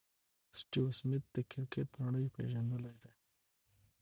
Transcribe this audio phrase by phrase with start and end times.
[0.57, 3.13] سټیو سميټ د کرکټ نړۍ پېژندلی دئ.